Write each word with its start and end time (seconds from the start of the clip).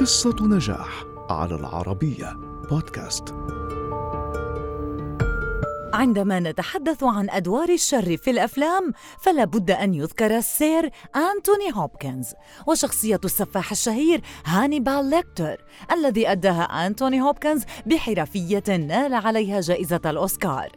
قصة 0.00 0.36
نجاح 0.40 1.04
على 1.30 1.54
العربية 1.54 2.36
بودكاست. 2.70 3.34
عندما 5.92 6.40
نتحدث 6.40 7.04
عن 7.04 7.30
أدوار 7.30 7.68
الشر 7.68 8.16
في 8.16 8.30
الأفلام 8.30 8.92
فلا 9.18 9.44
بد 9.44 9.70
أن 9.70 9.94
يذكر 9.94 10.36
السير 10.36 10.90
أنتوني 11.16 11.72
هوبكنز 11.74 12.34
وشخصية 12.66 13.20
السفاح 13.24 13.70
الشهير 13.70 14.20
هانيبال 14.44 15.10
ليكتر 15.10 15.64
الذي 15.92 16.32
أداها 16.32 16.86
أنتوني 16.86 17.22
هوبكنز 17.22 17.62
بحرفية 17.86 18.64
نال 18.68 19.14
عليها 19.14 19.60
جائزة 19.60 20.00
الأوسكار 20.06 20.68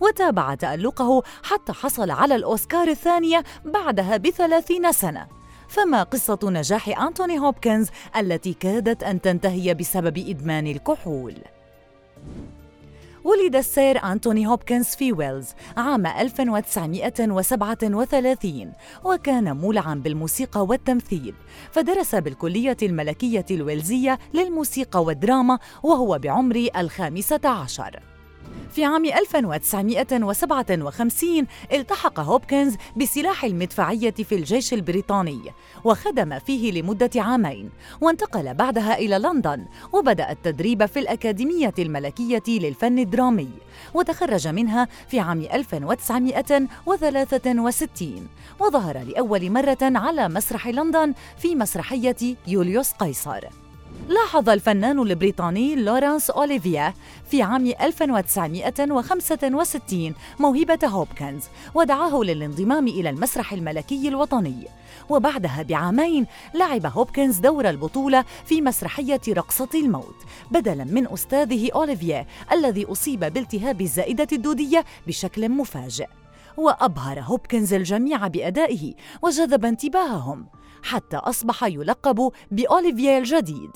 وتابع 0.00 0.54
تألقه 0.54 1.22
حتى 1.42 1.72
حصل 1.72 2.10
على 2.10 2.34
الأوسكار 2.34 2.88
الثانية 2.88 3.44
بعدها 3.64 4.16
بثلاثين 4.16 4.92
سنة 4.92 5.45
فما 5.76 6.02
قصة 6.02 6.38
نجاح 6.44 7.00
أنتوني 7.02 7.38
هوبكنز 7.38 7.88
التي 8.16 8.54
كادت 8.54 9.02
أن 9.02 9.20
تنتهي 9.20 9.74
بسبب 9.74 10.18
إدمان 10.18 10.66
الكحول؟ 10.66 11.34
ولد 13.24 13.56
السير 13.56 14.04
أنتوني 14.04 14.46
هوبكنز 14.46 14.86
في 14.86 15.12
ويلز 15.12 15.48
عام 15.76 16.06
1937 16.06 18.72
وكان 19.04 19.56
مولعا 19.56 19.94
بالموسيقى 19.94 20.64
والتمثيل 20.64 21.34
فدرس 21.70 22.14
بالكلية 22.14 22.76
الملكية 22.82 23.46
الويلزية 23.50 24.18
للموسيقى 24.34 25.04
والدراما 25.04 25.58
وهو 25.82 26.18
بعمر 26.18 26.68
الخامسة 26.76 27.40
عشر 27.44 28.00
في 28.70 28.84
عام 28.84 29.04
1957 29.04 31.46
التحق 31.72 32.20
هوبكنز 32.20 32.76
بسلاح 32.96 33.44
المدفعية 33.44 34.10
في 34.10 34.34
الجيش 34.34 34.74
البريطاني 34.74 35.40
وخدم 35.84 36.38
فيه 36.38 36.72
لمدة 36.72 37.10
عامين 37.16 37.70
وانتقل 38.00 38.54
بعدها 38.54 38.98
إلى 38.98 39.18
لندن 39.18 39.66
وبدأ 39.92 40.30
التدريب 40.30 40.86
في 40.86 40.98
الأكاديمية 40.98 41.74
الملكية 41.78 42.42
للفن 42.48 42.98
الدرامي 42.98 43.50
وتخرج 43.94 44.48
منها 44.48 44.88
في 45.08 45.20
عام 45.20 45.40
1963 45.40 48.28
وظهر 48.60 48.98
لأول 48.98 49.50
مرة 49.50 49.78
على 49.82 50.28
مسرح 50.28 50.68
لندن 50.68 51.14
في 51.38 51.54
مسرحية 51.54 52.36
يوليوس 52.46 52.92
قيصر. 52.92 53.65
لاحظ 54.08 54.48
الفنان 54.48 54.98
البريطاني 54.98 55.76
لورانس 55.76 56.30
أوليفيا 56.30 56.94
في 57.30 57.42
عام 57.42 57.66
1965 57.66 60.14
موهبة 60.40 60.88
هوبكنز 60.88 61.44
ودعاه 61.74 62.22
للانضمام 62.22 62.88
إلى 62.88 63.10
المسرح 63.10 63.52
الملكي 63.52 64.08
الوطني. 64.08 64.68
وبعدها 65.08 65.62
بعامين 65.62 66.26
لعب 66.54 66.86
هوبكنز 66.86 67.38
دور 67.38 67.68
البطولة 67.68 68.24
في 68.44 68.62
مسرحية 68.62 69.20
رقصة 69.28 69.68
الموت 69.74 70.16
بدلا 70.50 70.84
من 70.84 71.12
أستاذه 71.12 71.70
أوليفيا 71.74 72.26
الذي 72.52 72.84
أصيب 72.84 73.20
بالتهاب 73.20 73.80
الزائدة 73.80 74.28
الدودية 74.32 74.84
بشكل 75.06 75.48
مفاجئ. 75.48 76.08
وأبهر 76.56 77.20
هوبكنز 77.20 77.74
الجميع 77.74 78.26
بأدائه 78.26 78.94
وجذب 79.22 79.64
انتباههم 79.64 80.46
حتى 80.82 81.16
أصبح 81.16 81.64
يلقب 81.64 82.32
بأوليفيا 82.50 83.18
الجديد. 83.18 83.70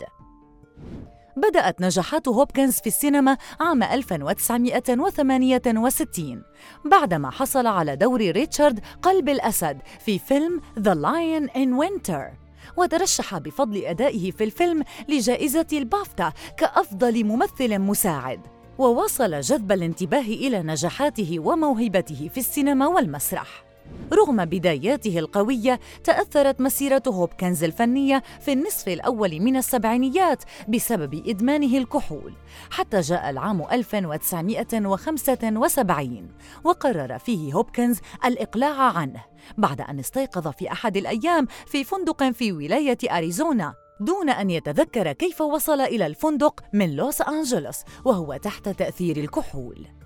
بدأت 1.37 1.81
نجاحات 1.81 2.29
هوبكنز 2.29 2.75
في 2.75 2.87
السينما 2.87 3.37
عام 3.61 3.83
1968 3.83 6.43
بعدما 6.85 7.31
حصل 7.31 7.67
على 7.67 7.97
دور 7.97 8.21
ريتشارد 8.21 8.81
قلب 9.03 9.29
الأسد 9.29 9.79
في 10.05 10.19
فيلم 10.19 10.61
The 10.79 10.95
Lion 10.95 11.49
in 11.57 11.69
Winter 11.85 12.41
وترشح 12.77 13.39
بفضل 13.39 13.85
أدائه 13.85 14.31
في 14.31 14.45
الفيلم 14.45 14.85
لجائزة 15.09 15.67
البافتا 15.73 16.33
كأفضل 16.57 17.25
ممثل 17.25 17.79
مساعد. 17.79 18.41
ووصل 18.79 19.41
جذب 19.41 19.73
الانتباه 19.73 20.21
إلى 20.21 20.63
نجاحاته 20.63 21.39
وموهبته 21.39 22.31
في 22.35 22.41
السينما 22.41 22.87
والمسرح. 22.87 23.70
رغم 24.13 24.45
بداياته 24.45 25.19
القوية 25.19 25.81
تأثرت 26.05 26.61
مسيرة 26.61 27.03
هوبكنز 27.09 27.65
الفنية 27.65 28.23
في 28.41 28.53
النصف 28.53 28.89
الأول 28.89 29.41
من 29.41 29.57
السبعينيات 29.57 30.45
بسبب 30.69 31.23
إدمانه 31.27 31.79
الكحول 31.79 32.33
حتى 32.71 33.01
جاء 33.01 33.31
العام 33.31 33.63
1975 33.73 36.29
وقرر 36.65 37.19
فيه 37.19 37.53
هوبكنز 37.53 38.01
الإقلاع 38.25 38.83
عنه 38.83 39.25
بعد 39.59 39.81
أن 39.81 39.99
استيقظ 39.99 40.49
في 40.49 40.73
أحد 40.73 40.97
الأيام 40.97 41.47
في 41.67 41.85
فندق 41.85 42.31
في 42.31 42.53
ولاية 42.53 42.99
أريزونا 43.11 43.75
دون 44.01 44.31
أن 44.31 44.51
يتذكر 44.51 45.13
كيف 45.13 45.41
وصل 45.41 45.81
إلى 45.81 46.07
الفندق 46.07 46.61
من 46.73 46.97
لوس 46.97 47.23
أنجلوس 47.23 47.77
وهو 48.05 48.37
تحت 48.37 48.69
تأثير 48.69 49.17
الكحول. 49.17 50.00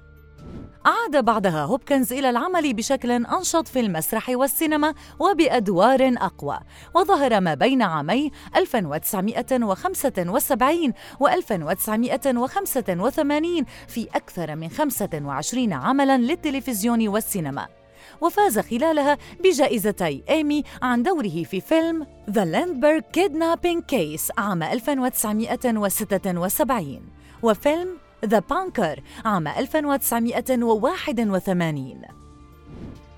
عاد 0.84 1.24
بعدها 1.24 1.64
هوبكنز 1.64 2.12
إلى 2.12 2.30
العمل 2.30 2.74
بشكل 2.74 3.10
أنشط 3.10 3.68
في 3.68 3.80
المسرح 3.80 4.28
والسينما 4.28 4.94
وبأدوار 5.18 6.14
أقوى. 6.16 6.58
وظهر 6.94 7.40
ما 7.40 7.54
بين 7.54 7.82
عامي 7.82 8.30
1975 8.56 10.92
و 11.20 11.28
1985 11.28 13.64
في 13.88 14.08
أكثر 14.14 14.56
من 14.56 14.68
25 14.68 15.72
عملاً 15.72 16.18
للتلفزيون 16.18 17.08
والسينما. 17.08 17.66
وفاز 18.20 18.58
خلالها 18.58 19.18
بجائزتي 19.44 20.24
إيمي 20.28 20.62
عن 20.82 21.02
دوره 21.02 21.42
في 21.42 21.60
فيلم 21.60 22.06
The 22.30 22.44
Lindbergh 22.54 23.04
Kidnapping 23.18 23.80
Case 23.92 24.30
عام 24.38 24.62
1976 24.62 27.02
وفيلم 27.42 28.03
ذا 28.24 28.38
بانكر 28.38 29.00
عام 29.24 29.48
1981 29.48 32.02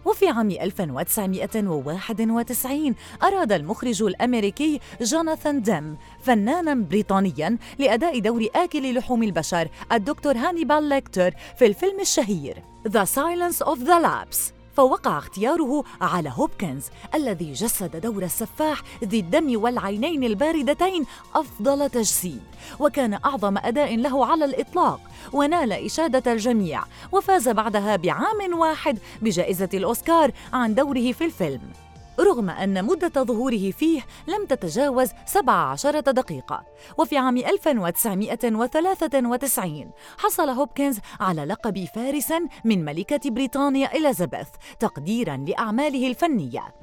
وفي 0.04 0.28
عام 0.28 0.50
1991 0.50 2.94
أراد 3.22 3.52
المخرج 3.52 4.02
الأمريكي 4.02 4.80
جوناثان 5.00 5.62
ديم 5.62 5.96
فناناً 6.22 6.74
بريطانياً 6.74 7.58
لأداء 7.78 8.18
دور 8.18 8.46
آكل 8.54 8.94
لحوم 8.94 9.22
البشر 9.22 9.68
الدكتور 9.92 10.36
هانيبال 10.36 10.88
ليكتر 10.88 11.34
في 11.58 11.66
الفيلم 11.66 12.00
الشهير 12.00 12.62
The 12.88 13.04
Silence 13.04 13.62
of 13.66 13.78
the 13.78 13.98
Lambs. 14.04 14.55
فوقع 14.76 15.18
اختياره 15.18 15.84
على 16.00 16.32
هوبكنز 16.36 16.84
الذي 17.14 17.52
جسد 17.52 17.96
دور 17.96 18.22
السفاح 18.22 18.82
ذي 19.04 19.20
الدم 19.20 19.62
والعينين 19.62 20.24
الباردتين 20.24 21.06
أفضل 21.34 21.90
تجسيد 21.90 22.42
وكان 22.80 23.14
أعظم 23.14 23.58
أداء 23.58 23.96
له 23.96 24.26
على 24.26 24.44
الإطلاق 24.44 25.00
ونال 25.32 25.72
إشادة 25.72 26.32
الجميع 26.32 26.82
وفاز 27.12 27.48
بعدها 27.48 27.96
بعام 27.96 28.58
واحد 28.58 28.98
بجائزة 29.22 29.68
الأوسكار 29.74 30.30
عن 30.52 30.74
دوره 30.74 31.12
في 31.12 31.24
الفيلم. 31.24 31.85
رغم 32.20 32.50
أن 32.50 32.84
مدة 32.84 33.22
ظهوره 33.22 33.70
فيه 33.70 34.00
لم 34.28 34.46
تتجاوز 34.46 35.10
17 35.26 36.00
دقيقة 36.00 36.64
وفي 36.98 37.18
عام 37.18 37.36
1993 37.36 39.90
حصل 40.18 40.48
هوبكنز 40.48 40.98
على 41.20 41.44
لقب 41.44 41.84
فارس 41.94 42.32
من 42.64 42.84
ملكة 42.84 43.30
بريطانيا 43.30 43.96
إليزابيث 43.96 44.48
تقديراً 44.80 45.36
لأعماله 45.36 46.06
الفنية. 46.06 46.74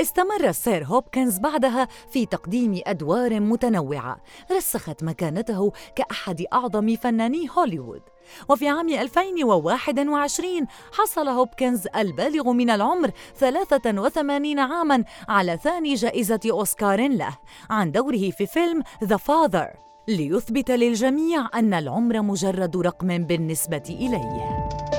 استمر 0.00 0.48
السير 0.48 0.84
هوبكنز 0.84 1.38
بعدها 1.38 1.88
في 2.10 2.26
تقديم 2.26 2.80
أدوار 2.86 3.40
متنوعة. 3.40 4.16
رسخت 4.52 5.04
مكانته 5.04 5.72
كأحد 5.96 6.44
أعظم 6.52 6.96
فناني 6.96 7.48
هوليوود. 7.58 8.02
وفي 8.48 8.68
عام 8.68 8.88
2021 8.88 10.66
حصل 10.92 11.28
هوبكنز 11.28 11.86
البالغ 11.96 12.52
من 12.52 12.70
العمر 12.70 13.10
83 13.34 14.58
عاماً 14.58 15.04
على 15.28 15.56
ثاني 15.56 15.94
جائزة 15.94 16.40
أوسكار 16.50 17.08
له 17.08 17.38
عن 17.70 17.92
دوره 17.92 18.30
في 18.30 18.46
فيلم 18.46 18.82
ذا 19.04 19.16
فاذر 19.16 19.68
ليثبت 20.08 20.70
للجميع 20.70 21.48
أن 21.54 21.74
العمر 21.74 22.22
مجرد 22.22 22.76
رقم 22.76 23.18
بالنسبة 23.18 23.82
إليه. 23.88 24.93